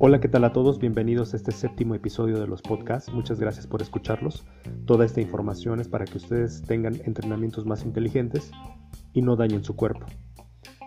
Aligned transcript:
Hola, 0.00 0.20
¿qué 0.20 0.28
tal 0.28 0.44
a 0.44 0.52
todos? 0.52 0.78
Bienvenidos 0.78 1.34
a 1.34 1.36
este 1.36 1.50
séptimo 1.50 1.92
episodio 1.92 2.38
de 2.38 2.46
los 2.46 2.62
podcasts. 2.62 3.12
Muchas 3.12 3.40
gracias 3.40 3.66
por 3.66 3.82
escucharlos. 3.82 4.46
Toda 4.86 5.04
esta 5.04 5.20
información 5.20 5.80
es 5.80 5.88
para 5.88 6.04
que 6.04 6.18
ustedes 6.18 6.62
tengan 6.62 7.00
entrenamientos 7.04 7.66
más 7.66 7.84
inteligentes 7.84 8.52
y 9.12 9.22
no 9.22 9.34
dañen 9.34 9.64
su 9.64 9.74
cuerpo. 9.74 10.06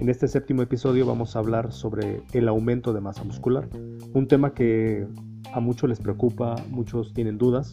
En 0.00 0.08
este 0.08 0.26
séptimo 0.26 0.62
episodio 0.62 1.06
vamos 1.06 1.36
a 1.36 1.38
hablar 1.38 1.72
sobre 1.72 2.24
el 2.32 2.48
aumento 2.48 2.92
de 2.92 3.00
masa 3.00 3.22
muscular, 3.22 3.68
un 4.12 4.26
tema 4.26 4.54
que 4.54 5.06
a 5.52 5.60
muchos 5.60 5.88
les 5.88 6.00
preocupa, 6.00 6.56
muchos 6.70 7.14
tienen 7.14 7.38
dudas 7.38 7.70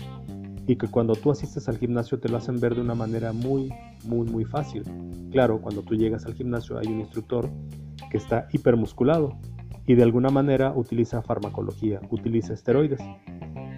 y 0.68 0.76
que 0.76 0.88
cuando 0.88 1.16
tú 1.16 1.32
asistes 1.32 1.68
al 1.68 1.80
gimnasio 1.80 2.20
te 2.20 2.30
lo 2.30 2.38
hacen 2.38 2.60
ver 2.60 2.76
de 2.76 2.82
una 2.82 2.94
manera 2.94 3.34
muy, 3.34 3.74
muy, 4.06 4.30
muy 4.30 4.46
fácil. 4.46 4.84
Claro, 5.32 5.60
cuando 5.62 5.82
tú 5.82 5.96
llegas 5.96 6.28
al 6.28 6.36
gimnasio 6.36 6.78
hay 6.78 6.86
un 6.86 7.00
instructor 7.00 7.50
que 8.12 8.18
está 8.18 8.48
hipermusculado 8.52 9.36
y 9.86 9.96
de 9.96 10.04
alguna 10.04 10.30
manera 10.30 10.74
utiliza 10.76 11.22
farmacología, 11.22 12.02
utiliza 12.10 12.54
esteroides. 12.54 13.02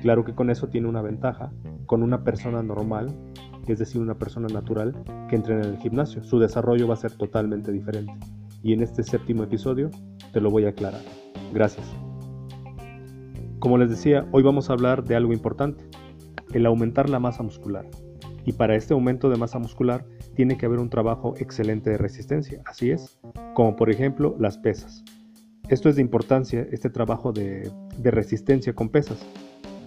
Claro 0.01 0.23
que 0.23 0.35
con 0.35 0.49
eso 0.49 0.67
tiene 0.67 0.87
una 0.87 1.01
ventaja 1.01 1.51
con 1.85 2.03
una 2.03 2.23
persona 2.23 2.61
normal, 2.61 3.15
es 3.67 3.79
decir, 3.79 4.01
una 4.01 4.15
persona 4.15 4.47
natural 4.47 4.95
que 5.29 5.35
entrena 5.35 5.63
en 5.63 5.73
el 5.73 5.77
gimnasio. 5.77 6.23
Su 6.23 6.39
desarrollo 6.39 6.87
va 6.87 6.93
a 6.93 6.97
ser 6.97 7.13
totalmente 7.13 7.71
diferente. 7.71 8.13
Y 8.61 8.73
en 8.73 8.81
este 8.81 9.03
séptimo 9.03 9.43
episodio 9.43 9.89
te 10.31 10.41
lo 10.41 10.51
voy 10.51 10.65
a 10.65 10.69
aclarar. 10.69 11.01
Gracias. 11.53 11.85
Como 13.59 13.77
les 13.77 13.89
decía, 13.89 14.27
hoy 14.31 14.43
vamos 14.43 14.69
a 14.69 14.73
hablar 14.73 15.03
de 15.03 15.15
algo 15.15 15.33
importante, 15.33 15.83
el 16.53 16.65
aumentar 16.65 17.09
la 17.09 17.19
masa 17.19 17.41
muscular. 17.41 17.87
Y 18.45 18.53
para 18.53 18.75
este 18.75 18.93
aumento 18.93 19.29
de 19.29 19.37
masa 19.37 19.57
muscular 19.57 20.05
tiene 20.35 20.57
que 20.57 20.67
haber 20.67 20.79
un 20.79 20.89
trabajo 20.89 21.33
excelente 21.37 21.89
de 21.89 21.97
resistencia, 21.97 22.61
así 22.65 22.91
es, 22.91 23.17
como 23.55 23.75
por 23.75 23.89
ejemplo 23.89 24.35
las 24.39 24.59
pesas. 24.59 25.03
Esto 25.67 25.89
es 25.89 25.95
de 25.95 26.03
importancia, 26.03 26.67
este 26.71 26.91
trabajo 26.91 27.31
de, 27.31 27.71
resistencia 28.03 28.73
con 28.73 28.89
pesas. 28.89 29.25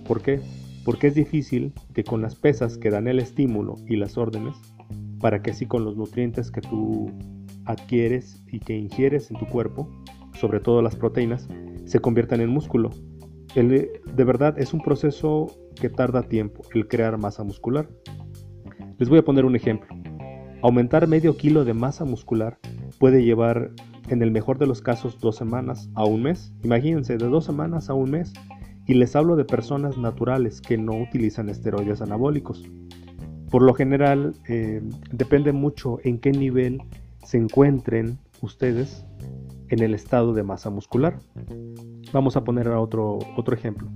¿Por 0.09 0.23
qué? 0.23 0.41
Porque 0.85 1.07
es 1.07 1.15
difícil 1.15 1.73
que 1.95 2.03
con 2.03 2.21
las 2.21 2.35
pesas 2.35 2.79
que 2.79 2.91
dan 2.91 3.07
el 3.07 3.21
estímulo 3.21 3.77
y 3.87 3.95
las 3.95 4.19
órdenes, 4.19 4.57
para 5.21 5.41
que 5.41 5.53
así 5.53 5.67
con 5.67 5.85
los 5.85 5.97
nutrientes 5.97 6.51
que 6.51 6.63
tú 6.63 7.13
adquieres 7.65 8.43
y 8.51 8.59
que 8.59 8.77
ingieres 8.77 9.31
en 9.31 9.39
tu 9.39 9.47
cuerpo, 9.47 9.89
sobre 10.35 10.59
todo 10.59 10.83
las 10.83 10.97
proteínas, 10.97 11.47
se 11.85 12.01
conviertan 12.01 12.41
en 12.41 12.49
músculo. 12.49 12.91
de 13.55 14.25
verdad 14.25 14.59
es 14.59 14.75
un 14.75 14.81
proceso 14.81 15.47
que 15.81 15.89
tarda 15.89 16.25
tiempo, 16.25 16.63
el 16.75 16.89
crear 16.89 17.19
masa 17.19 17.45
muscular. 17.45 17.89
Les 18.99 19.09
voy 19.09 19.19
a 19.19 19.25
poner 19.25 19.45
un 19.45 19.55
ejemplo. 19.55 19.95
Aumentar 20.61 21.07
medio 21.07 21.37
kilo 21.37 21.65
de 21.65 21.73
masa 21.73 22.05
muscular 22.05 22.59
puede 22.99 23.23
llevar 23.23 23.71
en 24.09 24.23
el 24.23 24.31
mejor 24.31 24.59
de 24.59 24.67
los 24.67 24.83
casos 24.83 25.19
dos 25.21 25.37
semanas 25.37 25.89
a 25.95 26.05
un 26.05 26.23
mes. 26.23 26.53
Imagínense, 26.63 27.19
de 27.19 27.27
dos 27.27 27.45
semanas 27.45 27.91
a 27.91 27.95
un 27.95 28.11
mes. 28.11 28.33
Y 28.87 28.95
les 28.95 29.15
hablo 29.17 29.37
de 29.37 29.45
personas 29.45 29.99
naturales 29.99 30.61
que 30.61 30.79
no 30.79 30.93
utilizan 30.97 31.49
esteroides 31.51 32.01
anabólicos. 32.01 32.65
Por 33.51 33.63
lo 33.63 33.75
general, 33.75 34.35
eh, 34.49 34.83
depende 35.13 35.53
mucho 35.53 35.99
en 36.05 36.19
qué 36.19 36.33
nivel 36.33 36.83
se 37.23 37.39
encuentren 37.39 38.19
ustedes 38.41 39.05
en 39.69 39.83
el 39.83 39.95
estado 39.95 40.33
de 40.33 40.43
masa 40.43 40.71
muscular. 40.71 41.19
Vamos 42.13 42.37
a 42.37 42.45
poner 42.45 42.69
otro, 42.69 43.19
otro 43.37 43.55
ejemplo. 43.55 43.89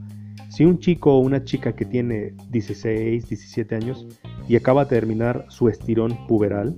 Si 0.50 0.64
un 0.66 0.78
chico 0.78 1.14
o 1.14 1.18
una 1.20 1.44
chica 1.44 1.74
que 1.74 1.86
tiene 1.86 2.34
16, 2.50 3.26
17 3.26 3.74
años 3.74 4.06
y 4.48 4.56
acaba 4.56 4.84
de 4.84 4.90
terminar 4.90 5.46
su 5.48 5.68
estirón 5.68 6.26
puberal, 6.26 6.76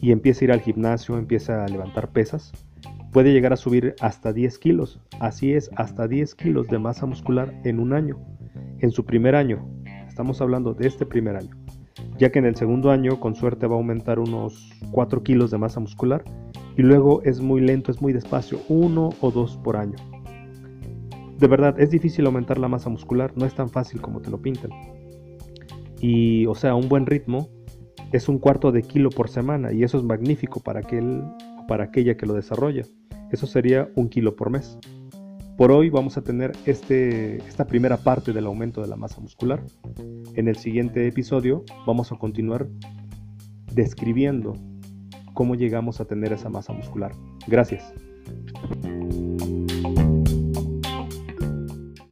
y 0.00 0.12
empieza 0.12 0.40
a 0.40 0.44
ir 0.44 0.52
al 0.52 0.60
gimnasio, 0.60 1.18
empieza 1.18 1.64
a 1.64 1.68
levantar 1.68 2.10
pesas, 2.10 2.52
puede 3.12 3.32
llegar 3.32 3.52
a 3.52 3.56
subir 3.56 3.94
hasta 4.00 4.32
10 4.32 4.58
kilos. 4.58 5.00
Así 5.20 5.52
es, 5.52 5.70
hasta 5.76 6.06
10 6.06 6.34
kilos 6.34 6.68
de 6.68 6.78
masa 6.78 7.06
muscular 7.06 7.52
en 7.64 7.80
un 7.80 7.92
año. 7.92 8.18
En 8.80 8.90
su 8.90 9.04
primer 9.04 9.34
año, 9.34 9.68
estamos 10.06 10.40
hablando 10.40 10.74
de 10.74 10.86
este 10.86 11.06
primer 11.06 11.36
año, 11.36 11.56
ya 12.18 12.30
que 12.30 12.38
en 12.38 12.46
el 12.46 12.56
segundo 12.56 12.90
año 12.90 13.18
con 13.18 13.34
suerte 13.34 13.66
va 13.66 13.74
a 13.74 13.78
aumentar 13.78 14.18
unos 14.18 14.70
4 14.92 15.22
kilos 15.22 15.50
de 15.50 15.58
masa 15.58 15.80
muscular 15.80 16.24
y 16.76 16.82
luego 16.82 17.22
es 17.24 17.40
muy 17.40 17.60
lento, 17.60 17.90
es 17.90 18.00
muy 18.00 18.12
despacio, 18.12 18.60
uno 18.68 19.10
o 19.20 19.30
dos 19.32 19.56
por 19.56 19.76
año. 19.76 19.96
De 21.38 21.46
verdad, 21.46 21.78
es 21.80 21.90
difícil 21.90 22.26
aumentar 22.26 22.58
la 22.58 22.68
masa 22.68 22.88
muscular, 22.90 23.32
no 23.36 23.46
es 23.46 23.54
tan 23.54 23.68
fácil 23.68 24.00
como 24.00 24.20
te 24.20 24.30
lo 24.30 24.38
pintan. 24.38 24.70
Y, 26.00 26.46
o 26.46 26.54
sea, 26.54 26.74
un 26.74 26.88
buen 26.88 27.06
ritmo 27.06 27.48
es 28.12 28.28
un 28.28 28.38
cuarto 28.38 28.72
de 28.72 28.82
kilo 28.82 29.10
por 29.10 29.28
semana 29.28 29.72
y 29.72 29.82
eso 29.82 29.98
es 29.98 30.04
magnífico 30.04 30.60
para, 30.60 30.80
aquel, 30.80 31.22
para 31.66 31.84
aquella 31.84 32.16
que 32.16 32.26
lo 32.26 32.34
desarrolla. 32.34 32.84
Eso 33.30 33.46
sería 33.46 33.90
un 33.94 34.08
kilo 34.08 34.36
por 34.36 34.50
mes. 34.50 34.78
Por 35.56 35.72
hoy 35.72 35.90
vamos 35.90 36.16
a 36.16 36.22
tener 36.22 36.52
este, 36.66 37.36
esta 37.38 37.66
primera 37.66 37.96
parte 37.98 38.32
del 38.32 38.46
aumento 38.46 38.80
de 38.80 38.88
la 38.88 38.96
masa 38.96 39.20
muscular. 39.20 39.62
En 40.34 40.48
el 40.48 40.56
siguiente 40.56 41.06
episodio 41.06 41.64
vamos 41.86 42.12
a 42.12 42.16
continuar 42.16 42.68
describiendo 43.72 44.54
cómo 45.34 45.56
llegamos 45.56 46.00
a 46.00 46.04
tener 46.04 46.32
esa 46.32 46.48
masa 46.48 46.72
muscular. 46.72 47.12
Gracias. 47.46 47.92